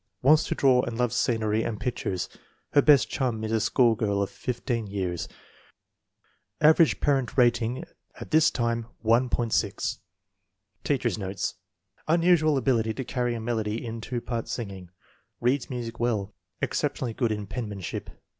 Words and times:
Wants 0.23 0.43
to 0.45 0.55
draw 0.55 0.81
and 0.81 0.97
loves 0.97 1.15
scenery 1.15 1.61
and 1.61 1.79
pic 1.79 1.97
tures. 1.97 2.27
Her 2.73 2.81
best 2.81 3.07
chum 3.07 3.43
is 3.43 3.51
a 3.51 3.59
school 3.61 3.93
girl 3.93 4.23
of 4.23 4.31
fifteen 4.31 4.87
years/' 4.87 5.27
Average 6.59 6.99
parent 7.01 7.37
rating 7.37 7.83
at 8.19 8.31
this 8.31 8.49
time, 8.49 8.87
1.60. 9.05 9.99
Teacher 10.83 11.07
9 11.09 11.11
s 11.11 11.17
notes. 11.19 11.53
Unusual 12.07 12.57
ability 12.57 12.95
to 12.95 13.03
carry 13.03 13.35
a 13.35 13.39
melody 13.39 13.85
in 13.85 14.01
two 14.01 14.21
part 14.21 14.47
singing. 14.47 14.89
Reads 15.39 15.69
music 15.69 15.99
well. 15.99 16.33
Exception 16.63 17.03
ally 17.05 17.13
good 17.13 17.31
in 17.31 17.45
penmanship. 17.45 18.09